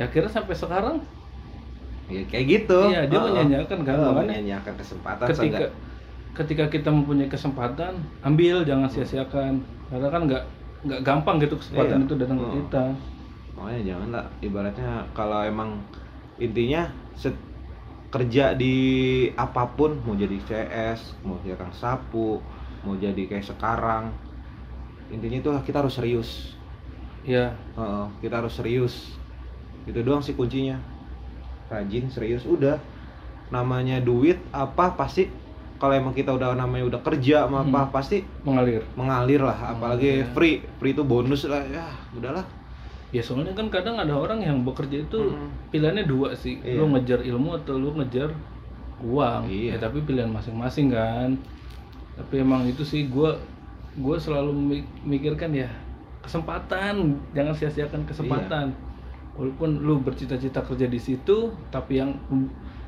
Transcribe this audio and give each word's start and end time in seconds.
ya 0.00 0.08
akhirnya 0.08 0.32
sampai 0.32 0.54
sekarang 0.56 0.96
ya 2.10 2.22
kayak 2.26 2.46
gitu. 2.48 2.78
Iya, 2.90 3.00
dia 3.06 3.18
Heeh. 3.20 3.26
menyanyiakan 3.30 3.78
kan, 3.86 3.96
makanya 4.02 4.18
menyanyiakan 4.34 4.74
kesempatan 4.80 5.26
ketika 5.30 5.38
seenggak- 5.38 5.74
ketika 6.34 6.64
kita 6.74 6.88
mempunyai 6.90 7.28
kesempatan 7.30 7.92
ambil 8.24 8.56
jangan 8.66 8.88
sia-siakan. 8.90 9.54
Karena 9.90 10.08
kan 10.10 10.22
nggak 10.26 10.42
nggak 10.80 11.00
gampang 11.04 11.36
gitu 11.44 11.54
kesempatan 11.60 11.98
Iya. 12.02 12.06
itu 12.08 12.14
datang 12.18 12.38
ke 12.40 12.46
Hmm. 12.48 12.56
kita. 12.64 12.84
Makanya 13.54 13.80
jangan 13.84 14.08
lah 14.14 14.26
ibaratnya 14.40 14.92
kalau 15.12 15.40
emang 15.44 15.70
intinya 16.40 16.82
set- 17.14 17.44
kerja 18.10 18.58
di 18.58 18.74
apa 19.38 19.70
pun 19.78 20.02
mau 20.02 20.14
jadi 20.18 20.38
CS 20.42 21.14
mau 21.22 21.38
jadi 21.44 21.54
kang 21.60 21.70
sapu 21.74 22.42
mau 22.82 22.94
jadi 22.98 23.22
kayak 23.30 23.46
sekarang 23.54 24.10
intinya 25.10 25.38
itu 25.42 25.50
kita 25.66 25.82
harus 25.82 25.94
serius. 25.98 26.30
Ya 27.24 27.52
Heeh, 27.76 28.06
kita 28.22 28.34
harus 28.40 28.54
serius 28.56 29.19
itu 29.84 30.00
doang 30.00 30.20
sih 30.20 30.32
kuncinya. 30.32 30.76
Rajin 31.66 32.08
serius 32.08 32.42
udah. 32.42 32.76
Namanya 33.48 33.98
duit 33.98 34.38
apa 34.50 34.94
pasti 34.94 35.26
kalau 35.76 35.92
emang 35.92 36.12
kita 36.12 36.30
udah 36.30 36.52
namanya 36.52 36.84
udah 36.86 37.00
kerja 37.00 37.44
sama 37.44 37.62
apa 37.62 37.80
Hmm. 37.82 37.90
pasti 37.90 38.16
mengalir. 38.42 38.82
mengalir 38.94 39.40
lah. 39.40 39.72
Apalagi 39.72 40.22
Mengalir. 40.22 40.34
free 40.34 40.56
free 40.76 40.92
itu 40.92 41.02
bonus 41.02 41.44
lah 41.44 41.62
ya. 41.64 41.86
Udahlah. 42.12 42.44
Ya 43.10 43.18
soalnya 43.20 43.50
kan 43.50 43.66
kadang 43.66 43.96
ada 43.96 44.12
orang 44.12 44.38
yang 44.38 44.62
bekerja 44.62 45.02
itu 45.02 45.18
Mm. 45.18 45.48
pilihannya 45.68 46.04
dua 46.04 46.30
sih. 46.32 46.60
Iya. 46.60 46.78
lu 46.78 46.90
ngejar 46.90 47.20
ilmu 47.20 47.56
atau 47.56 47.74
lu 47.74 47.90
ngejar 47.94 48.30
uang. 49.00 49.48
Iya. 49.48 49.74
ya 49.74 49.76
tapi 49.80 49.98
pilihan 50.00 50.28
masing-masing 50.28 50.92
kan. 50.92 51.34
Tapi 52.14 52.34
emang 52.38 52.62
itu 52.64 52.84
sih 52.84 53.08
gua 53.08 53.34
gua 53.96 54.14
selalu 54.14 54.52
mi- 54.52 54.90
mikirkan 55.02 55.50
ya 55.50 55.66
kesempatan. 56.20 57.18
Jangan 57.32 57.54
sia-siakan 57.56 58.04
kesempatan 58.04 58.70
walaupun 59.38 59.82
lu 59.82 60.02
bercita-cita 60.02 60.62
kerja 60.66 60.86
di 60.90 61.00
situ 61.00 61.54
tapi 61.70 62.02
yang 62.02 62.18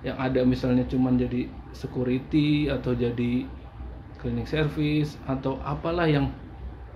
yang 0.02 0.18
ada 0.18 0.42
misalnya 0.42 0.82
cuman 0.90 1.14
jadi 1.14 1.46
security 1.70 2.66
atau 2.66 2.92
jadi 2.92 3.46
cleaning 4.18 4.46
service 4.46 5.18
atau 5.26 5.58
apalah 5.62 6.06
yang 6.06 6.30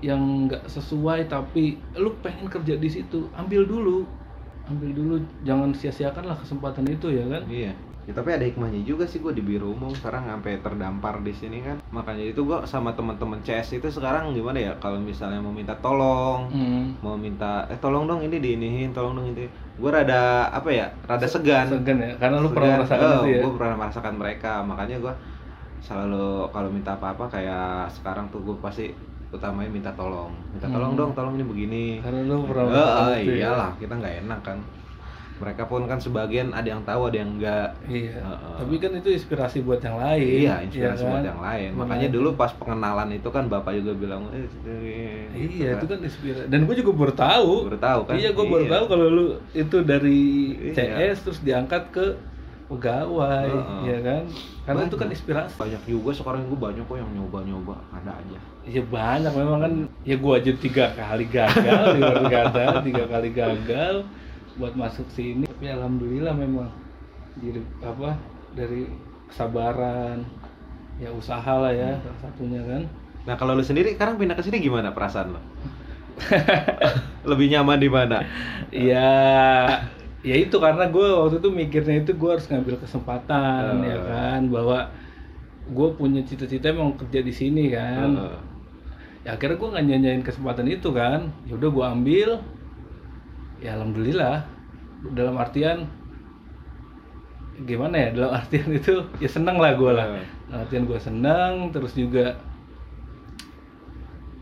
yang 0.05 0.51
nggak 0.51 0.67
sesuai 0.69 1.31
tapi 1.31 1.81
lu 1.97 2.13
pengen 2.21 2.51
kerja 2.51 2.77
di 2.77 2.89
situ 2.91 3.31
ambil 3.33 3.65
dulu 3.65 4.05
ambil 4.67 4.91
dulu 4.93 5.15
jangan 5.47 5.71
sia-siakan 5.73 6.27
lah 6.27 6.37
kesempatan 6.37 6.85
itu 6.91 7.15
ya 7.15 7.25
kan 7.31 7.43
Iya. 7.47 7.73
Ya, 8.07 8.15
tapi 8.15 8.31
ada 8.31 8.47
hikmahnya 8.47 8.87
juga 8.87 9.03
sih 9.03 9.19
gue 9.19 9.35
di 9.35 9.43
biro 9.43 9.67
umum 9.75 9.91
sekarang 9.91 10.31
sampai 10.31 10.63
terdampar 10.63 11.19
di 11.27 11.35
sini 11.35 11.59
kan. 11.59 11.83
Makanya 11.91 12.31
itu 12.31 12.47
gue 12.47 12.55
sama 12.63 12.95
teman-teman 12.95 13.43
CS 13.43 13.83
itu 13.83 13.91
sekarang 13.91 14.31
gimana 14.31 14.63
ya 14.63 14.73
kalau 14.79 15.03
misalnya 15.03 15.43
mau 15.43 15.51
minta 15.51 15.75
tolong, 15.83 16.47
hmm. 16.47 17.03
mau 17.03 17.19
minta 17.19 17.67
eh 17.67 17.75
tolong 17.83 18.07
dong 18.07 18.23
ini 18.23 18.39
diinihin, 18.39 18.95
tolong 18.95 19.19
dong 19.19 19.35
ini. 19.35 19.51
Gue 19.75 19.91
rada 19.91 20.47
apa 20.55 20.71
ya? 20.71 20.87
Rada 21.03 21.27
segan. 21.27 21.67
segan 21.67 21.99
ya 21.99 22.15
karena 22.15 22.39
lu 22.39 22.55
pernah 22.55 22.79
merasakan 22.79 23.09
itu 23.11 23.27
ya 23.27 23.41
Gue 23.43 23.53
pernah 23.59 23.75
merasakan 23.75 24.15
mereka, 24.15 24.53
makanya 24.63 24.97
gue 25.03 25.15
selalu 25.83 26.51
kalau 26.55 26.71
minta 26.71 26.95
apa-apa 26.95 27.25
kayak 27.27 27.91
sekarang 27.91 28.31
tuh 28.31 28.39
gue 28.47 28.57
pasti 28.63 28.87
utamain 29.35 29.67
minta 29.67 29.91
tolong. 29.99 30.31
Minta 30.55 30.71
tolong 30.71 30.95
Hmm. 30.95 31.01
dong, 31.03 31.11
tolong 31.19 31.35
ini 31.35 31.43
begini. 31.43 31.85
karena 32.07 32.23
lu 32.23 32.47
pernah 32.47 32.71
itu 33.19 33.35
ya. 33.35 33.51
iyalah, 33.51 33.71
kita 33.83 33.95
nggak 33.99 34.15
enak 34.23 34.41
kan. 34.47 34.59
Mereka 35.37 35.63
pun 35.65 35.85
kan 35.85 35.97
sebagian 35.97 36.49
ada 36.51 36.65
yang 36.67 36.81
tahu, 36.81 37.07
ada 37.07 37.19
yang 37.19 37.31
enggak. 37.31 37.77
iya 37.85 38.17
Heeh. 38.17 38.57
tapi 38.57 38.75
kan 38.77 38.89
itu 38.95 39.09
inspirasi 39.11 39.61
buat 39.61 39.79
yang 39.79 39.97
lain 39.97 40.25
Iya, 40.43 40.55
inspirasi 40.65 41.03
ya 41.03 41.07
buat 41.07 41.19
kan? 41.19 41.29
yang 41.29 41.41
lain. 41.43 41.69
Makanya- 41.71 41.85
Makanya 41.87 42.09
dulu 42.11 42.29
pas 42.35 42.53
pengenalan 42.53 43.09
itu 43.11 43.29
kan 43.29 43.45
bapak 43.47 43.73
juga 43.77 43.93
bilang, 43.95 44.23
eh, 44.31 44.49
eh, 44.65 45.29
iya 45.37 45.77
itu 45.77 45.77
gitu 45.77 45.85
kan 45.87 45.99
inspirasi 46.01 46.47
dan 46.47 46.61
gue 46.63 46.75
juga 46.75 46.93
baru 46.95 47.13
tahu 47.13 47.53
Baru 47.67 47.79
tahu 47.79 48.01
kan? 48.03 48.15
iya 48.15 48.31
gue 48.31 48.45
baru 48.47 48.65
Iya. 48.65 48.73
tahu 48.73 48.85
kalau 48.87 49.07
lu 49.07 49.27
itu 49.53 49.77
dari 49.83 50.21
Iya. 50.67 50.75
CS 50.75 51.19
terus 51.23 51.39
diangkat 51.41 51.83
ke 51.91 52.07
pegawai 52.67 53.47
Heeh. 53.47 53.81
ya 53.87 53.99
kan 54.03 54.23
karena 54.65 54.83
itu 54.83 54.97
kan 54.97 55.05
Banyak. 55.05 55.15
inspirasi 55.15 55.55
Banyak 55.55 55.83
juga 55.87 56.11
sekarang 56.13 56.43
gue 56.45 56.59
banyak 56.59 56.83
kok 56.83 56.97
yang 56.97 57.11
nyoba-nyoba, 57.13 57.77
ada 57.93 58.11
aja. 58.11 58.39
Ya 58.65 58.83
banyak 58.83 59.31
memang 59.33 59.61
kan 59.61 59.73
ya 60.03 60.17
gua 60.17 60.37
aja 60.37 60.51
tiga 60.53 60.91
kali 60.91 61.29
gagal 61.29 61.85
di 61.93 62.01
luar 62.01 62.25
kata 62.27 62.83
tiga 62.83 63.05
kali 63.07 63.29
gagal 63.31 63.95
buat 64.57 64.73
masuk 64.73 65.05
sini 65.11 65.45
tapi 65.47 65.69
alhamdulillah 65.69 66.33
memang 66.33 66.69
diri 67.37 67.61
apa 67.81 68.17
dari 68.53 68.89
kesabaran 69.29 70.25
ya 70.97 71.13
usaha 71.13 71.53
lah 71.55 71.71
ya 71.71 71.93
salah 72.01 72.21
satunya 72.23 72.63
kan 72.65 72.85
Nah 73.27 73.35
kalau 73.35 73.59
lu 73.59 73.61
sendiri 73.61 73.91
sekarang 73.93 74.17
pindah 74.17 74.39
ke 74.39 74.47
sini 74.47 74.63
gimana 74.63 74.95
perasaan 74.95 75.35
lo? 75.35 75.43
Lebih 77.31 77.47
nyaman 77.53 77.79
di 77.79 77.91
mana? 77.91 78.23
ya 78.71 79.11
ya 80.23 80.35
itu 80.35 80.55
karena 80.59 80.87
gue 80.87 81.07
waktu 81.07 81.39
itu 81.39 81.51
mikirnya 81.51 82.03
itu 82.03 82.15
gue 82.15 82.31
harus 82.31 82.47
ngambil 82.47 82.79
kesempatan 82.79 83.83
Eh. 83.83 83.91
ya 83.91 83.99
kan 84.01 84.41
bahwa 84.47 84.91
gue 85.67 85.89
punya 85.95 86.23
cita-cita 86.23 86.71
emang 86.71 86.95
kerja 86.95 87.19
di 87.19 87.31
sini 87.31 87.71
kan 87.71 88.15
Heeh. 88.15 88.39
ya 89.23 89.35
akhirnya 89.35 89.59
gue 89.59 89.69
nggak 89.75 89.87
nyanyain 89.87 90.23
kesempatan 90.23 90.67
itu 90.67 90.91
kan 90.91 91.27
ya 91.47 91.59
udah 91.59 91.71
gue 91.71 91.85
ambil 91.99 92.31
ya 93.59 93.75
alhamdulillah. 93.75 94.45
Dalam 95.09 95.37
artian 95.37 95.87
gimana 97.59 97.97
ya? 97.97 98.09
Dalam 98.13 98.33
artian 98.39 98.69
itu 98.71 98.95
ya 99.17 99.27
seneng 99.27 99.57
lah 99.57 99.73
gue 99.73 99.93
lah. 99.93 100.07
Heeh. 100.11 100.27
dalam 100.47 100.61
artian 100.63 100.85
gue 100.85 100.99
seneng 100.99 101.53
terus 101.71 101.93
juga 101.93 102.39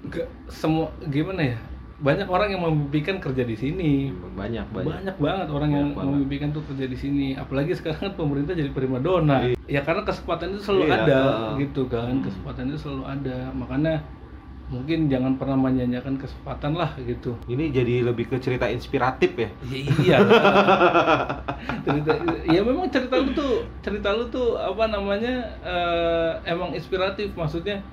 gak 0.07 0.29
semua 0.49 0.93
gimana 1.07 1.43
ya? 1.47 1.59
Banyak 1.95 2.27
orang 2.27 2.51
yang 2.51 2.61
memimpikan 2.61 3.17
kerja 3.17 3.41
di 3.43 3.55
sini. 3.55 4.11
Banyak, 4.35 4.67
banyak. 4.69 4.91
banyak 4.91 5.17
banget 5.17 5.49
orang 5.49 5.71
yang 5.71 5.87
Banyak 5.87 5.97
banget. 5.97 6.13
memimpikan 6.13 6.49
tuh 6.51 6.63
kerja 6.67 6.85
di 6.85 6.99
sini. 6.99 7.27
Apalagi 7.33 7.73
sekarang 7.73 8.01
kan 8.03 8.13
pemerintah 8.15 8.53
jadi 8.53 8.69
primadona 8.69 9.49
ya 9.65 9.81
karena 9.81 10.03
kesempatan 10.03 10.53
itu 10.53 10.61
selalu 10.61 10.85
Iya, 10.85 10.95
ada 10.99 11.21
heeh. 11.23 11.53
gitu 11.65 11.83
kan. 11.87 12.11
Hmm. 12.11 12.21
kesempatan 12.21 12.65
itu 12.69 12.79
selalu 12.79 13.05
ada. 13.07 13.39
Makanya 13.53 13.95
mungkin 14.67 15.07
jangan 15.07 15.37
pernah 15.37 15.61
menyanyiakan 15.61 16.17
kesempatan 16.17 16.73
lah 16.73 16.97
gitu 16.99 17.37
Ini 17.45 17.69
jadi 17.71 18.01
lebih 18.03 18.27
ke 18.27 18.37
cerita 18.39 18.65
inspiratif 18.67 19.31
ya? 19.35 19.51
ya 19.63 19.79
iya 20.01 20.17
cerita 21.85 22.13
ya 22.47 22.61
memang 22.61 22.89
cerita 22.89 23.15
lu 23.17 23.31
tuh 23.33 23.53
cerita 23.81 24.09
lu 24.11 24.25
tuh 24.27 24.57
apa 24.57 24.85
namanya 24.87 25.35
eh, 25.61 26.31
emang 26.47 26.73
inspiratif 26.73 27.33
maksudnya 27.35 27.85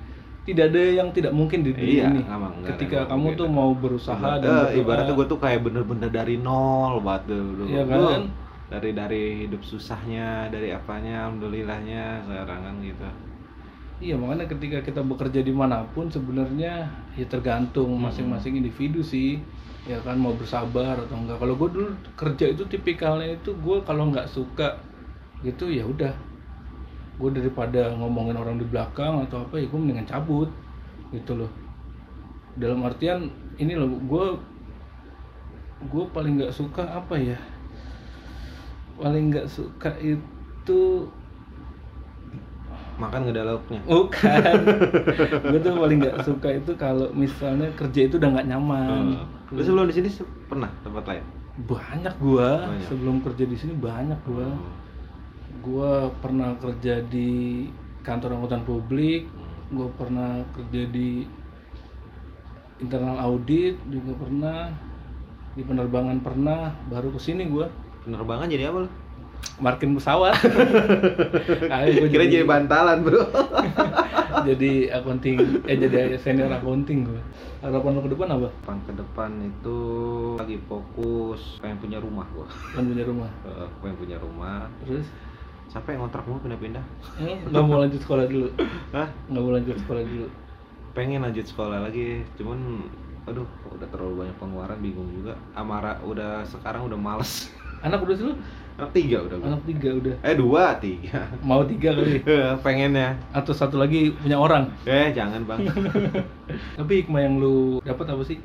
tidak 0.42 0.74
ada 0.74 0.82
yang 0.96 1.08
tidak 1.10 1.30
mungkin 1.30 1.62
di 1.62 1.70
dunia 1.70 1.86
Iya, 1.86 2.06
ini 2.10 2.22
emang 2.26 2.52
ketika 2.66 2.96
yang 2.98 3.08
kamu 3.08 3.22
mungkin. 3.22 3.38
tuh 3.38 3.48
mau 3.48 3.70
berusaha 3.72 4.18
dan 4.18 4.42
Eh, 4.42 4.50
berdoa. 4.66 4.74
ibaratnya 4.74 5.14
gue 5.14 5.26
tuh 5.28 5.38
kayak 5.38 5.60
bener-bener 5.62 6.10
dari 6.10 6.34
nol 6.36 6.98
banget 6.98 7.30
dulu. 7.30 7.62
Iya 7.64 7.82
Gua 7.86 8.10
kan? 8.10 8.24
Dari 8.66 8.90
dari 8.90 9.22
hidup 9.46 9.62
susahnya, 9.62 10.48
dari 10.48 10.72
apanya, 10.72 11.28
alhamdulillahnya 11.28 12.26
sekarang 12.26 12.60
kan 12.60 12.74
gitu. 12.80 13.06
Iya 14.00 14.16
makanya 14.16 14.48
ketika 14.48 14.80
kita 14.80 15.00
bekerja 15.04 15.44
di 15.44 15.52
mana 15.52 15.84
pun 15.92 16.08
sebenarnya 16.08 16.88
ya 17.18 17.26
tergantung 17.28 17.92
Hmm. 17.98 18.08
masing-masing 18.08 18.56
individu 18.62 19.04
sih. 19.04 19.42
Ya 19.82 19.98
kan 19.98 20.14
mau 20.14 20.30
bersabar 20.38 20.94
atau 20.94 21.18
enggak. 21.18 21.42
Kalau 21.42 21.58
gue 21.58 21.68
dulu 21.74 21.88
kerja 22.14 22.54
itu 22.54 22.62
tipikalnya 22.70 23.34
itu 23.34 23.50
gue 23.50 23.82
kalau 23.82 24.14
nggak 24.14 24.30
suka 24.30 24.78
gitu 25.42 25.66
ya 25.68 25.82
udah. 25.82 26.14
Gue 27.18 27.30
daripada 27.34 27.90
ngomongin 27.98 28.38
orang 28.38 28.56
di 28.62 28.66
belakang 28.66 29.26
atau 29.26 29.42
apa 29.42 29.58
ya 29.58 29.66
gue 29.66 29.78
mendingan 29.78 30.06
cabut 30.06 30.48
gitu 31.10 31.34
loh. 31.34 31.50
Dalam 32.54 32.82
artian 32.86 33.26
ini 33.58 33.74
loh 33.74 33.90
gue 33.90 34.26
gue 35.82 36.04
paling 36.14 36.38
nggak 36.38 36.54
suka 36.54 36.86
apa 36.86 37.18
ya? 37.18 37.38
Paling 39.02 39.34
nggak 39.34 39.50
suka 39.50 39.90
itu 39.98 41.10
Makan 43.00 43.18
gak 43.28 43.34
ada 43.34 43.42
lauknya. 43.52 43.80
Bukan. 43.88 44.56
gue 45.52 45.58
tuh 45.60 45.72
paling 45.74 45.98
nggak 46.00 46.16
suka 46.24 46.48
itu 46.52 46.72
kalau 46.76 47.08
misalnya 47.16 47.68
kerja 47.72 48.00
itu 48.08 48.20
udah 48.20 48.30
nggak 48.36 48.48
nyaman. 48.52 49.04
Lu 49.52 49.60
sebelum 49.60 49.88
di 49.88 49.94
sini 49.96 50.08
pernah 50.48 50.68
tempat 50.84 51.04
lain? 51.08 51.24
Banyak 51.68 52.14
gua 52.16 52.64
Banyak. 52.68 52.88
sebelum 52.88 53.16
kerja 53.20 53.44
di 53.44 53.56
sini 53.56 53.72
banyak 53.76 54.20
gua. 54.24 54.48
Gua 55.60 56.08
pernah 56.24 56.56
kerja 56.56 57.04
di 57.04 57.68
kantor 58.00 58.40
angkutan 58.40 58.64
publik, 58.64 59.28
gua 59.68 59.88
pernah 59.96 60.40
kerja 60.56 60.88
di 60.88 61.28
internal 62.80 63.20
audit 63.20 63.78
juga 63.86 64.12
pernah 64.18 64.58
di 65.52 65.62
penerbangan 65.62 66.18
pernah 66.24 66.72
baru 66.88 67.12
ke 67.12 67.20
sini 67.20 67.44
gua 67.46 67.68
Penerbangan 68.02 68.50
jadi 68.50 68.66
apa 68.72 68.82
lu? 68.82 68.90
Markin 69.58 69.92
pesawat 69.92 70.34
gua 71.94 72.08
Kira 72.08 72.24
jadi 72.24 72.42
bantalan, 72.42 72.98
Bro. 73.00 73.22
jadi 74.48 74.72
accounting 74.90 75.36
eh 75.62 75.76
jadi 75.76 76.16
senior 76.16 76.50
accounting 76.50 77.04
gue 77.04 77.20
harapan 77.60 77.90
lo 77.92 78.00
ke 78.00 78.10
depan 78.10 78.28
apa 78.32 78.48
Depan 78.50 78.76
ke 78.82 78.92
depan 78.92 79.30
itu 79.40 79.78
lagi 80.34 80.56
fokus 80.64 81.60
pengen 81.60 81.78
punya 81.78 81.98
rumah 81.98 82.26
gua. 82.28 82.46
kan 82.48 82.82
punya 82.82 83.04
rumah 83.04 83.30
Eh, 83.46 83.68
pengen 83.78 83.96
punya 83.96 84.16
rumah. 84.18 84.66
terus 84.80 85.06
Siapa 85.68 85.88
yang 85.88 86.04
ngontrak 86.04 86.26
mau 86.26 86.36
pindah-pindah? 86.36 86.84
eh, 87.18 87.38
nggak 87.44 87.62
mau 87.62 87.78
lanjut 87.78 87.96
sekolah 87.98 88.24
dulu 88.26 88.48
Hah? 88.90 89.08
nggak 89.26 89.40
mau 89.40 89.52
lanjut 89.52 89.76
sekolah 89.78 90.02
dulu 90.02 90.26
pengen 90.92 91.20
lanjut 91.22 91.46
sekolah 91.46 91.78
lagi 91.80 92.20
cuman 92.36 92.84
aduh 93.22 93.46
udah 93.70 93.88
terlalu 93.88 94.14
banyak 94.20 94.36
pengeluaran 94.36 94.76
bingung 94.76 95.08
juga 95.08 95.32
amara 95.52 95.96
udah 96.02 96.42
sekarang 96.44 96.84
udah 96.84 96.98
males 96.98 97.48
Anak 97.80 97.98
udah 98.00 98.14
sih 98.14 98.24
lu? 98.24 98.34
Anak 98.74 98.90
tiga 98.92 99.18
udah 99.20 99.36
gua. 99.36 99.46
Anak 99.48 99.62
tiga 99.64 99.88
udah. 99.92 100.14
eh 100.18 100.34
dua 100.34 100.64
tiga 100.76 101.20
Mau 101.40 101.62
tiga 101.62 101.90
kali. 101.92 102.18
pengennya 102.64 103.14
Atau 103.30 103.52
satu 103.52 103.76
lagi 103.76 104.10
punya 104.14 104.36
orang. 104.36 104.64
eh 104.82 105.12
jangan 105.12 105.44
bang 105.44 105.60
Tapi 106.78 106.92
hikmah 107.00 107.20
yang 107.20 107.34
lu 107.36 107.78
dapat 107.82 108.06
apa 108.08 108.22
sih? 108.22 108.38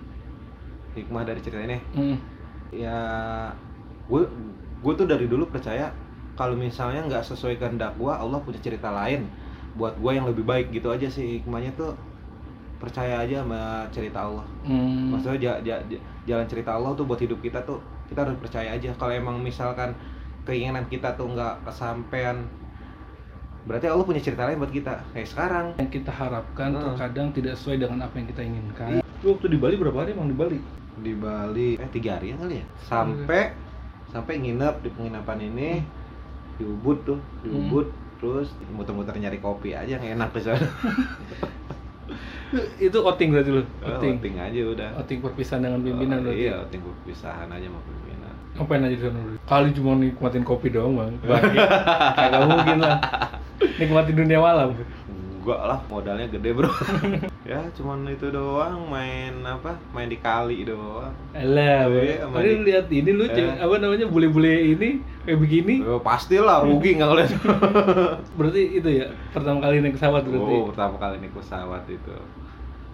hikmah 0.93 1.21
dari 1.23 1.37
cerita 1.37 1.61
ini 1.61 1.77
Hmm. 1.93 2.17
ya 2.67 2.97
gue 4.03 4.25
gue 4.77 4.93
tuh 4.95 5.05
dari 5.05 5.25
dulu 5.25 5.45
percaya 5.45 5.93
kalau 6.33 6.53
misalnya 6.53 7.05
nggak 7.05 7.21
sesuai 7.23 7.55
kehendak 7.55 7.93
gue 7.95 8.09
Allah 8.09 8.41
punya 8.41 8.57
cerita 8.57 8.89
lain 8.89 9.29
buat 9.73 9.93
gue 9.93 10.11
yang 10.11 10.25
lebih 10.25 10.41
baik 10.41 10.73
gitu 10.73 10.89
aja 10.89 11.05
sih 11.05 11.37
hikmahnya 11.37 11.69
tuh 11.71 11.93
percaya 12.77 13.21
aja 13.21 13.41
sama 13.41 13.61
cerita 13.87 14.25
Allah 14.25 14.45
Hmm. 14.65 15.13
maksudnya 15.13 15.37
ja- 15.37 15.61
ja- 15.63 15.83
ja- 15.85 16.01
jalan 16.25 16.45
cerita 16.45 16.73
Allah 16.73 16.91
tuh 16.91 17.05
buat 17.05 17.17
hidup 17.17 17.39
kita 17.39 17.61
tuh 17.61 17.77
kita 18.09 18.25
harus 18.25 18.37
percaya 18.39 18.73
aja 18.73 18.89
kalau 18.95 19.13
emang 19.13 19.37
misalkan 19.37 19.93
keinginan 20.47 20.87
kita 20.87 21.11
tuh 21.13 21.27
nggak 21.27 21.61
kesampaian 21.61 22.47
berarti 23.63 23.85
Allah 23.85 24.01
punya 24.01 24.17
cerita 24.17 24.47
lain 24.47 24.57
buat 24.57 24.71
kita 24.71 25.03
kayak 25.11 25.27
sekarang 25.27 25.65
yang 25.75 25.89
kita 25.89 26.07
harapkan 26.09 26.71
Hmm. 26.71 26.83
terkadang 26.87 27.27
tidak 27.29 27.53
sesuai 27.53 27.77
dengan 27.77 27.99
apa 28.01 28.15
yang 28.15 28.27
kita 28.27 28.41
inginkan. 28.41 28.89
Lu 29.19 29.35
waktu 29.35 29.47
di 29.49 29.57
Bali 29.57 29.75
berapa 29.75 29.97
hari 29.97 30.15
emang 30.15 30.31
di 30.31 30.37
Bali? 30.37 30.59
di 30.97 31.13
Bali 31.13 31.75
eh 31.75 31.89
tiga 31.91 32.17
hari 32.17 32.33
kali 32.33 32.57
ya 32.57 32.65
sampai 32.81 33.53
sampai 34.07 34.33
nginep 34.39 34.81
di 34.81 34.89
penginapan 34.89 35.37
ini 35.43 35.85
di 36.55 36.65
Ubud 36.65 37.05
tuh 37.05 37.19
di 37.43 37.51
Hmm. 37.51 37.59
Ubud 37.61 37.85
terus 38.17 38.49
muter-muter 38.71 39.13
nyari 39.13 39.37
kopi 39.37 39.75
aja 39.75 39.93
yang 39.93 40.17
enak 40.17 40.31
di 40.31 40.41
sana 40.41 40.57
Itu 42.79 43.03
outing 43.03 43.29
berarti 43.29 43.51
lu? 43.51 43.59
Oh, 43.83 43.91
Outing. 43.91 44.17
outing 44.17 44.35
aja 44.39 44.59
udah 44.63 44.89
Outing 44.97 45.19
perpisahan 45.19 45.61
dengan 45.61 45.83
pimpinan 45.83 46.17
Oh, 46.17 46.23
berarti. 46.25 46.41
iya 46.41 46.53
outing 46.57 46.81
perpisahan 46.81 47.47
aja 47.51 47.65
sama 47.67 47.79
pimpinan 47.83 48.06
Ngapain 48.57 48.81
aja 48.81 48.89
di 48.89 48.99
sana 48.99 49.19
lu? 49.19 49.37
Kali 49.39 49.69
cuma 49.71 49.93
nikmatin 49.93 50.41
kopi 50.41 50.67
doang, 50.67 50.97
Bang. 50.97 51.13
Kagak 51.21 52.41
mungkin 52.43 52.77
lah. 52.79 52.97
Nikmatin 53.77 54.15
dunia 54.15 54.39
malam. 54.39 54.73
enggak 55.39 55.63
lah 55.63 55.79
modalnya 55.87 56.27
gede 56.27 56.51
bro 56.51 56.67
ya 57.47 57.63
cuman 57.71 58.03
itu 58.05 58.27
doang 58.27 58.83
main 58.83 59.31
apa 59.39 59.79
main 59.89 60.11
di 60.11 60.19
kali 60.19 60.67
doang 60.67 61.07
Alah, 61.31 61.87
Iya, 61.87 62.19
sama 62.19 62.35
tadi 62.35 62.51
di- 62.51 62.63
lihat 62.67 62.85
ini 62.91 63.11
lu 63.15 63.23
Eh. 63.23 63.55
apa 63.55 63.79
namanya 63.79 64.05
bule-bule 64.05 64.51
ini 64.67 64.99
kayak 65.23 65.39
begini. 65.39 65.87
Oh, 65.87 66.03
pastilah 66.03 66.67
rugi 66.67 66.99
nggak 66.99 67.07
ngeliat 67.07 67.31
Berarti 68.35 68.61
itu 68.75 68.89
ya 68.91 69.07
pertama 69.31 69.63
kali 69.63 69.79
naik 69.79 69.95
pesawat 69.95 70.27
berarti. 70.27 70.51
oh 70.51 70.63
pertama 70.67 70.95
kali 70.99 71.15
naik 71.17 71.31
pesawat 71.31 71.83
itu 71.87 72.15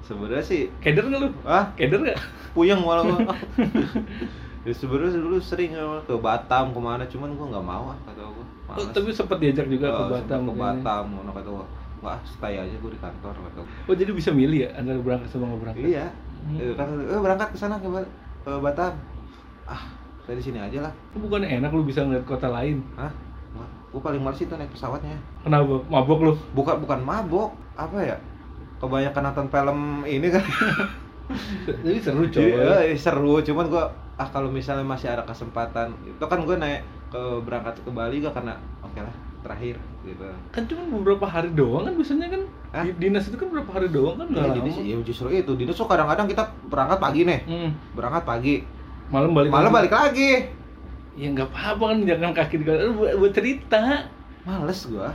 sebenarnya 0.03 0.43
sih 0.45 0.61
Keder 0.77 1.09
nggak 1.09 1.21
lu? 1.21 1.29
ah 1.43 1.73
Keder 1.73 2.05
nggak? 2.05 2.21
puyeng 2.53 2.85
malah 2.85 3.01
gua 3.03 3.17
ya 4.63 4.71
sebenarnya 4.71 5.15
dulu 5.17 5.37
sering 5.37 5.75
ke 6.01 6.15
Batam 6.15 6.71
ke 6.71 6.79
mana 6.79 7.03
cuman 7.03 7.29
gua 7.33 7.47
nggak 7.51 7.65
mau 7.65 7.85
ah 7.89 7.97
kata 8.03 8.21
gua 8.23 8.45
Oh, 8.73 8.87
tapi 8.89 9.11
sempat 9.11 9.37
diajak 9.37 9.67
juga 9.67 9.85
ke 9.85 9.93
Oh, 9.93 10.07
sempet 10.09 10.23
Batam. 10.23 10.41
ke. 10.41 10.51
Batam 10.55 11.03
ngono 11.11 11.31
kata 11.31 11.49
gua 11.49 11.65
wah 11.99 12.19
stay 12.23 12.55
aja 12.55 12.75
gua 12.77 12.89
di 12.89 12.97
kantor 12.97 13.33
kata 13.33 13.57
gua 13.57 13.67
Oh 13.85 13.93
jadi 13.93 14.11
bisa 14.11 14.29
milih 14.31 14.59
ya 14.61 14.69
antara 14.73 14.97
berangkat 14.97 15.29
sama 15.29 15.45
nggak 15.47 15.61
berangkat? 15.61 15.87
iya 15.89 16.07
Hmm. 16.43 16.59
Eh, 16.59 16.73
kata 16.73 16.91
eh, 16.91 17.19
berangkat 17.19 17.49
ke 17.49 17.57
sana 17.57 17.75
ke, 17.77 17.87
Ba- 17.87 18.11
ke 18.43 18.51
Batam 18.57 18.93
ah 19.65 19.83
saya 20.21 20.35
di 20.35 20.43
sini 20.43 20.59
aja 20.59 20.79
lah 20.81 20.93
Bukan 21.13 21.39
enak 21.41 21.69
lu 21.69 21.83
bisa 21.83 21.99
ngeliat 22.01 22.23
kota 22.23 22.47
lain. 22.47 22.79
Hah? 22.95 23.11
Gua 23.89 24.01
paling 24.01 24.19
males 24.19 24.39
itu 24.39 24.49
naik 24.49 24.67
pesawatnya 24.69 25.19
Kenapa? 25.39 25.83
Mabok 25.85 26.19
lu? 26.21 26.33
bukan 26.51 26.79
bukan 26.79 26.99
mabok 26.99 27.51
apa 27.73 27.99
ya 28.01 28.17
kebanyakan 28.77 29.23
nonton 29.25 29.47
film 29.47 29.79
ini 30.03 30.27
kan 30.29 30.43
Jadi 31.85 31.99
seru 31.99 32.25
coy. 32.25 32.43
Iya, 32.49 32.75
eh, 32.85 32.97
seru 32.97 33.39
cuman 33.39 33.65
gua 33.67 33.85
ah 34.23 34.29
kalau 34.29 34.47
misalnya 34.47 34.81
masih 34.81 35.11
ada 35.11 35.21
kesempatan 35.21 35.91
itu 36.01 36.23
kan 36.23 36.39
gua 36.39 36.55
naik 36.55 36.79
ke 37.09 37.19
berangkat 37.43 37.75
ke 37.77 37.89
Bali 37.89 38.17
gak 38.17 38.31
karena 38.33 38.55
oke 38.79 38.95
lah 38.97 39.11
terakhir 39.43 39.75
gitu 40.01 40.23
Kan 40.49 40.63
cuma 40.65 40.87
beberapa 40.89 41.25
hari 41.25 41.51
doang 41.51 41.83
kan 41.83 41.93
biasanya 41.93 42.31
kan 42.31 42.41
Hah? 42.71 42.83
di 42.85 42.95
dinas 42.97 43.27
itu 43.27 43.35
kan 43.35 43.45
beberapa 43.45 43.71
hari 43.73 43.87
doang 43.89 44.15
kan 44.15 44.25
nggak 44.25 44.55
ya, 44.55 44.71
sih, 44.71 44.83
ya 44.87 44.95
justru 45.03 45.27
itu 45.29 45.51
dinas 45.53 45.75
tuh 45.75 45.83
kadang-kadang 45.83 46.25
kita 46.25 46.41
berangkat 46.65 46.97
pagi 46.97 47.21
nih 47.23 47.39
Hmm. 47.43 47.69
berangkat 47.91 48.23
pagi 48.23 48.55
Malam 49.11 49.35
balik. 49.35 49.51
malam 49.51 49.69
balik 49.69 49.91
lagi 49.91 50.47
Ya 51.13 51.27
nggak 51.29 51.45
apa-apa 51.45 51.83
kan 51.91 51.97
jangan 52.01 52.31
kaki 52.33 52.55
di 52.55 52.65
buat, 52.65 53.13
buat 53.13 53.31
cerita. 53.31 54.07
males 54.41 54.79
gua 54.87 55.11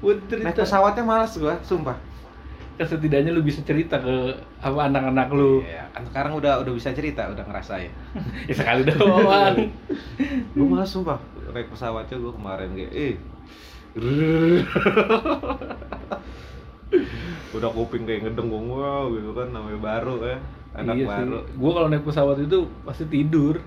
Buat 0.00 0.18
naik 0.22 0.30
cerita. 0.30 0.62
pesawatnya 0.62 1.02
males 1.02 1.34
gua 1.34 1.58
sumpah 1.60 1.98
setidaknya 2.76 3.30
lu 3.30 3.46
bisa 3.46 3.62
cerita 3.62 4.02
ke 4.02 4.34
apa 4.58 4.90
anak-anak 4.90 5.30
lu. 5.30 5.62
Iya, 5.62 5.86
kan 5.94 6.02
sekarang 6.10 6.32
udah 6.34 6.58
udah 6.66 6.72
bisa 6.74 6.90
cerita 6.90 7.30
udah 7.30 7.46
ngerasain 7.46 7.86
ya 8.50 8.54
sekali 8.54 8.82
doang. 8.84 9.70
gua 10.58 10.66
males 10.66 10.90
sumpah 10.90 11.22
naik 11.54 11.70
pesawatnya 11.70 12.18
gua 12.18 12.32
kemarin 12.34 12.74
kayak 12.74 12.92
eh 12.92 13.14
udah 17.54 17.70
kuping 17.70 18.02
kayak 18.02 18.26
ngedengung 18.26 18.66
wow 18.66 19.06
gitu 19.14 19.30
kan 19.30 19.54
namanya 19.54 19.78
baru 19.78 20.14
ya 20.26 20.36
anak 20.74 20.94
iya 20.98 21.06
baru 21.06 21.38
sih. 21.46 21.54
Gua 21.54 21.70
kalau 21.72 21.86
naik 21.86 22.02
pesawat 22.02 22.36
itu 22.42 22.58
pasti 22.82 23.04
tidur. 23.06 23.62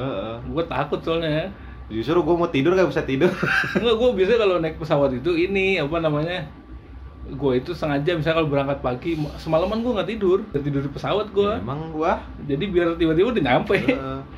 Heeh. 0.00 0.34
Gua 0.48 0.64
takut 0.64 1.00
soalnya. 1.04 1.52
justru 1.86 2.18
gua 2.18 2.34
mau 2.34 2.50
tidur 2.50 2.74
gak 2.74 2.90
bisa 2.90 3.06
tidur 3.06 3.30
Enggak, 3.78 3.94
gue 3.94 4.08
biasanya 4.18 4.38
kalau 4.42 4.56
naik 4.58 4.74
pesawat 4.74 5.14
itu 5.14 5.30
ini 5.38 5.78
apa 5.78 6.02
namanya? 6.02 6.42
Gue 7.28 7.58
itu 7.58 7.70
sengaja 7.70 8.14
misalnya 8.14 8.38
kalau 8.38 8.48
berangkat 8.48 8.78
pagi 8.78 9.10
semalaman 9.36 9.80
gue 9.80 9.92
nggak 9.92 10.08
tidur, 10.08 10.38
tidur 10.52 10.78
di 10.80 10.90
pesawat 10.90 11.26
gue. 11.28 11.48
Ya, 11.48 11.58
emang 11.58 11.90
gua 11.90 12.22
Jadi 12.42 12.64
biar 12.66 12.94
tiba-tiba 12.94 13.28
udah 13.30 13.42
nyampe. 13.44 13.76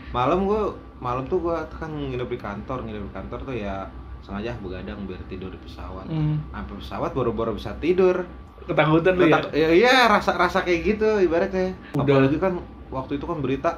Malam 0.09 0.39
gua 0.45 0.73
malam 0.99 1.23
tuh 1.25 1.39
gua 1.39 1.63
kan 1.69 1.87
nginep 1.87 2.27
di 2.27 2.39
kantor 2.39 2.83
nginep 2.83 3.03
di 3.03 3.13
kantor 3.13 3.39
tuh 3.45 3.55
ya 3.55 3.87
sengaja 4.19 4.51
begadang 4.59 4.99
biar 5.05 5.21
tidur 5.25 5.47
di 5.49 5.61
pesawat 5.61 6.05
Hmm. 6.05 6.43
sampai 6.51 6.75
pesawat 6.75 7.11
baru-baru 7.13 7.55
bisa 7.55 7.71
tidur 7.79 8.27
Ketakutan 8.59 9.15
lu 9.15 9.25
ya. 9.25 9.39
Ketak- 9.39 9.53
ya, 9.55 9.69
iya 9.71 9.95
rasa 10.05 10.35
rasa 10.35 10.61
kayak 10.61 10.81
gitu 10.85 11.09
ibaratnya 11.23 11.73
Udah. 11.95 12.03
apalagi 12.03 12.37
kan 12.37 12.59
waktu 12.89 13.17
itu 13.17 13.25
kan 13.25 13.39
berita 13.39 13.71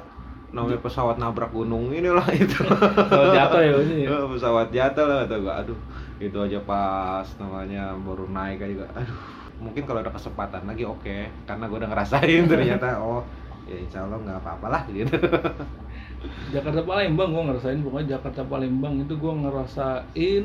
namanya 0.51 0.79
pesawat 0.83 1.15
nabrak 1.15 1.51
gunung 1.55 1.91
inilah 1.95 2.27
itu. 2.43 2.59
Kalau 2.67 3.31
jatuh 3.31 3.61
ya 3.63 3.73
ini. 3.87 4.03
ya. 4.05 4.09
Eh, 4.11 4.25
pesawat 4.35 4.67
jatuh 4.71 5.05
lah 5.07 5.17
kata 5.23 5.35
gua 5.39 5.53
aduh 5.63 5.79
itu 6.21 6.37
aja 6.37 6.59
pas 6.61 7.25
namanya 7.41 7.95
baru 8.03 8.27
naik 8.29 8.59
aja 8.61 8.71
juga 8.71 8.87
aduh. 8.95 9.19
Mungkin 9.61 9.83
kalau 9.85 9.99
ada 10.03 10.11
kesempatan 10.11 10.67
lagi 10.67 10.83
oke 10.83 11.17
karena 11.47 11.63
gua 11.71 11.77
udah 11.81 11.89
ngerasain 11.95 12.43
ternyata 12.51 12.87
oh 13.03 13.23
ya 13.65 13.77
insya 13.79 14.03
Allah 14.03 14.19
nggak 14.19 14.39
apa-apa 14.43 14.67
lah 14.67 14.83
gitu. 14.91 15.15
Jakarta 16.53 16.85
Palembang 16.85 17.33
gue 17.33 17.43
ngerasain 17.49 17.79
pokoknya 17.81 18.07
Jakarta 18.17 18.41
Palembang 18.45 18.93
itu 19.01 19.13
gue 19.17 19.33
ngerasain 19.41 20.43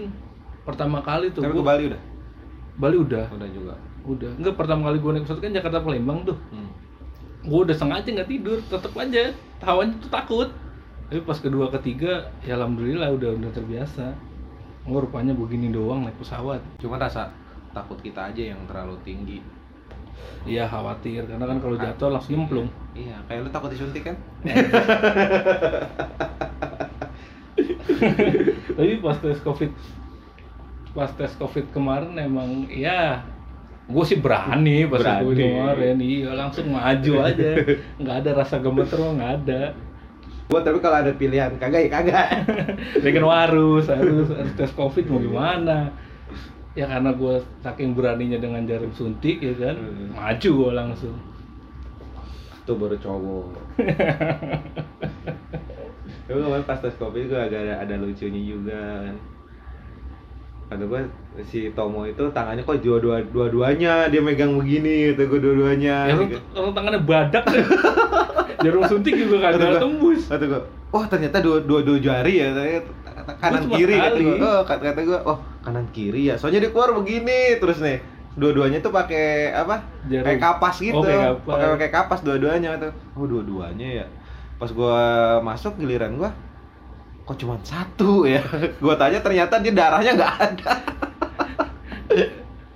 pertama 0.64 0.98
kali 1.04 1.30
tuh 1.36 1.44
ke 1.44 1.60
Bali 1.60 1.92
udah? 1.92 2.02
Bali 2.76 2.96
udah. 2.96 3.26
Udah 3.32 3.48
juga. 3.52 3.74
Udah. 4.06 4.30
Enggak 4.38 4.54
pertama 4.56 4.88
kali 4.88 4.98
gue 5.02 5.10
naik 5.12 5.24
pesawat 5.28 5.40
kan 5.44 5.52
Jakarta 5.52 5.78
Palembang 5.84 6.18
tuh. 6.24 6.38
Hmm. 6.48 6.65
Gue 7.46 7.60
udah 7.62 7.76
sengaja 7.78 8.10
nggak 8.10 8.30
tidur 8.30 8.58
tetep 8.66 8.92
aja. 8.98 9.30
Hawanya 9.62 9.94
tuh 10.02 10.10
takut. 10.10 10.48
Tapi 11.06 11.22
pas 11.22 11.38
kedua 11.38 11.70
ketiga 11.70 12.26
ya 12.42 12.58
alhamdulillah 12.58 13.14
udah 13.14 13.30
udah 13.38 13.50
terbiasa. 13.54 14.10
Oh 14.86 14.98
rupanya 14.98 15.30
begini 15.34 15.70
doang 15.70 16.02
naik 16.02 16.18
pesawat. 16.18 16.58
Cuma 16.82 16.98
rasa 16.98 17.30
takut 17.70 17.98
kita 18.02 18.34
aja 18.34 18.54
yang 18.54 18.58
terlalu 18.66 18.98
tinggi. 19.06 19.38
Iya 20.42 20.66
khawatir. 20.66 21.26
Karena 21.30 21.46
kan 21.46 21.62
kalau 21.62 21.78
jatuh 21.78 22.10
langsung 22.10 22.34
nyemplung. 22.34 22.68
Iya 22.98 23.22
kayak 23.30 23.46
lu 23.46 23.50
takut 23.54 23.70
disuntik 23.70 24.02
kan? 24.02 24.16
Tapi 28.76 29.00
pas 29.00 29.16
tes 29.22 29.40
covid 29.40 29.70
pas 30.96 31.12
tes 31.12 31.32
covid 31.36 31.64
kemarin 31.76 32.16
emang 32.16 32.64
ya 32.72 33.20
gue 33.86 34.02
sih 34.02 34.18
berani 34.18 34.82
pas 34.90 34.98
Berani. 34.98 35.22
covid 35.22 35.36
kemarin. 35.38 35.96
Iya 36.02 36.30
langsung 36.34 36.66
maju 36.74 37.12
aja. 37.22 37.50
Nggak 38.02 38.16
ada 38.26 38.30
rasa 38.34 38.58
gemeter 38.58 38.98
mah 38.98 39.12
nggak 39.14 39.32
ada. 39.42 39.62
Gua 40.46 40.62
tapi 40.62 40.78
kalau 40.78 41.02
ada 41.02 41.10
pilihan 41.14 41.54
kagak 41.58 41.86
ya 41.86 41.90
kagak. 41.90 42.28
Ya 43.04 43.10
kan 43.14 43.24
harus 43.30 43.86
harus 43.86 44.26
tes 44.58 44.74
covid 44.74 45.06
mau 45.06 45.22
gimana? 45.22 45.94
Ya 46.74 46.90
karena 46.90 47.14
gue 47.14 47.34
saking 47.62 47.94
beraninya 47.94 48.42
dengan 48.42 48.66
jarum 48.66 48.90
suntik 48.90 49.38
ya 49.38 49.54
kan? 49.54 49.76
Hmm. 49.78 50.10
maju 50.14 50.50
gue 50.50 50.72
langsung. 50.74 51.14
Tuh 52.66 52.74
baru 52.74 52.98
cowok. 52.98 53.46
Tapi 56.26 56.38
kemarin 56.42 56.66
pas 56.66 56.82
tes 56.82 56.98
kopi 56.98 57.30
gue 57.30 57.38
agak 57.38 57.70
ada, 57.70 57.86
ada 57.86 57.94
lucunya 58.02 58.42
juga 58.42 59.06
kan 59.06 59.14
kata 60.66 60.82
gue 60.82 61.00
si 61.46 61.70
Tomo 61.78 62.02
itu 62.02 62.26
tangannya 62.34 62.66
kok 62.66 62.82
dua-dua 62.82 63.22
dua-duanya 63.30 64.10
dia 64.10 64.18
megang 64.18 64.58
begini 64.58 65.14
gitu 65.14 65.30
gue 65.30 65.38
dua-duanya 65.38 66.10
ya 66.10 66.14
orang, 66.18 66.30
orang 66.58 66.72
tangannya 66.74 67.00
badak 67.06 67.44
jarum 68.58 68.82
suntik 68.90 69.14
juga 69.14 69.46
kagak 69.46 69.78
tembus. 69.78 70.26
kata 70.26 70.44
gue 70.50 70.60
wah 70.90 71.04
ternyata 71.06 71.38
dua 71.38 71.62
dua 71.62 71.86
dua 71.86 71.98
jari 72.02 72.42
ya 72.42 72.50
ternyata 72.50 72.90
kanan 73.38 73.62
kiri 73.70 73.94
kata 73.94 74.18
gue 74.18 74.36
oh 74.42 74.62
kata, 74.66 74.82
kata 74.90 75.00
gue 75.06 75.18
oh 75.22 75.38
kanan 75.62 75.86
kiri 75.94 76.22
ya 76.30 76.34
soalnya 76.34 76.66
dia 76.66 76.70
keluar 76.74 76.90
begini 76.98 77.62
terus 77.62 77.78
nih 77.78 78.02
dua-duanya 78.36 78.78
tuh 78.84 78.92
pakai 78.92 79.50
apa 79.56 79.80
Jarum. 80.12 80.28
kayak 80.28 80.40
kapas 80.44 80.76
gitu. 80.84 81.00
Oh, 81.00 81.02
kayak 81.02 81.40
kapas. 81.40 81.56
pakai 81.56 81.90
kapas 81.90 82.20
dua-duanya 82.20 82.68
kata 82.76 82.88
oh 83.16 83.24
dua-duanya 83.24 84.04
ya. 84.04 84.06
Pas 84.56 84.72
gua 84.72 84.96
masuk 85.40 85.80
giliran 85.80 86.16
gua 86.20 86.32
kok 87.26 87.36
cuma 87.36 87.54
satu 87.60 88.24
ya? 88.24 88.40
Gue 88.82 88.94
tanya 88.94 89.18
ternyata 89.18 89.58
dia 89.58 89.70
darahnya 89.70 90.12
nggak 90.14 90.34
ada. 90.38 90.70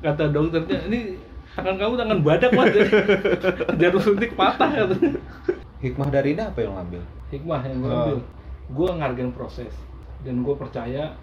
Kata 0.00 0.22
dokternya 0.28 0.78
ini 0.88 0.98
tangan 1.52 1.76
kamu 1.76 1.92
tangan 1.94 2.18
badak 2.20 2.50
mas. 2.52 2.72
Jarum 3.80 4.00
suntik 4.00 4.32
patah 4.34 4.68
katanya 4.68 5.10
hikmah 5.80 6.08
dari 6.08 6.28
ini 6.34 6.42
apa 6.42 6.58
yang 6.60 6.72
lo 6.72 6.78
ambil? 6.78 7.02
Hikmah 7.30 7.60
yang 7.62 7.76
gue 7.78 7.86
Oh. 7.86 7.96
ambil 7.96 8.16
gue 8.70 8.88
ngargain 8.96 9.30
proses. 9.32 9.72
Dan 10.20 10.42
gue 10.42 10.52
percaya 10.52 11.14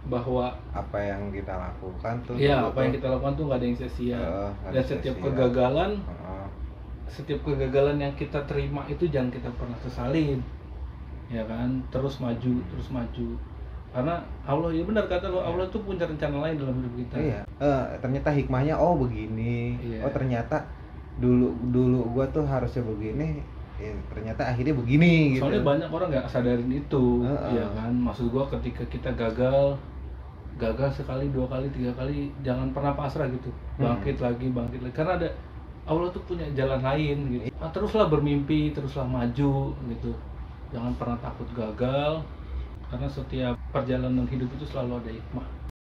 bahwa 0.00 0.48
apa 0.72 0.96
yang 0.96 1.28
kita 1.28 1.52
lakukan 1.52 2.14
tuh 2.24 2.32
ya 2.34 2.64
apa 2.64 2.78
yang 2.80 2.92
kita 2.94 3.06
lakukan 3.10 3.32
tuh 3.36 3.44
nggak 3.46 3.58
ada 3.58 3.66
yang 3.66 3.76
sia-sia. 3.76 4.18
Nggak 4.18 4.72
dan 4.72 4.82
setiap 4.82 5.14
sia-sia. 5.14 5.26
kegagalan 5.26 5.90
Heeh. 6.00 6.44
setiap 7.06 7.38
kegagalan 7.42 7.96
yang 7.98 8.12
kita 8.14 8.38
terima 8.44 8.82
itu 8.86 9.06
jangan 9.06 9.28
kita 9.28 9.50
pernah 9.50 9.76
sesalin 9.80 10.38
ya 11.30 11.46
kan? 11.46 11.80
Terus 11.94 12.18
maju 12.18 12.52
terus 12.74 12.88
maju. 12.90 13.28
Karena 13.90 14.22
Allah 14.46 14.70
ya 14.70 14.82
benar 14.86 15.06
kata 15.10 15.26
lo 15.30 15.42
Allah 15.42 15.66
tuh 15.66 15.82
punya 15.82 16.06
rencana 16.06 16.42
lain 16.42 16.58
dalam 16.58 16.74
hidup 16.78 16.94
kita. 17.06 17.16
Iya. 17.18 17.40
Eh, 17.58 17.84
ternyata 18.02 18.28
hikmahnya 18.34 18.74
oh 18.78 18.98
begini. 18.98 19.78
Iya. 19.78 20.06
oh 20.06 20.12
ternyata 20.14 20.66
dulu 21.18 21.54
dulu 21.70 22.00
gua 22.14 22.26
tuh 22.30 22.46
harusnya 22.46 22.86
begini 22.86 23.42
ya, 23.76 23.92
ternyata 24.14 24.46
akhirnya 24.46 24.74
begini 24.78 25.38
gitu. 25.38 25.42
Soalnya 25.46 25.66
banyak 25.66 25.88
orang 25.90 26.08
nggak 26.14 26.26
sadarin 26.30 26.70
itu 26.70 27.26
Heeh. 27.26 27.50
ya 27.62 27.66
kan? 27.74 27.92
Maksud 27.94 28.30
gua 28.30 28.46
ketika 28.46 28.82
kita 28.86 29.10
gagal 29.14 29.74
gagal 30.60 30.92
sekali 30.92 31.26
dua 31.32 31.48
kali 31.48 31.66
tiga 31.72 31.90
kali 31.98 32.30
jangan 32.46 32.70
pernah 32.70 32.94
pasrah 32.94 33.26
gitu. 33.26 33.50
Hmm. 33.78 33.90
bangkit 33.90 34.22
lagi 34.22 34.46
bangkit 34.54 34.80
lagi. 34.86 34.94
Karena 34.94 35.18
ada 35.18 35.28
Allah 35.90 36.06
tuh 36.14 36.22
punya 36.22 36.46
jalan 36.54 36.78
lain 36.78 37.16
gitu. 37.34 37.50
Ah, 37.58 37.74
teruslah 37.74 38.06
bermimpi 38.06 38.70
teruslah 38.70 39.02
maju 39.02 39.74
gitu 39.74 40.14
jangan 40.70 40.94
pernah 40.94 41.18
takut 41.18 41.48
gagal 41.54 42.22
karena 42.90 43.08
setiap 43.10 43.54
perjalanan 43.70 44.26
hidup 44.26 44.50
itu 44.54 44.66
selalu 44.66 45.02
ada 45.02 45.10
hikmah 45.14 45.59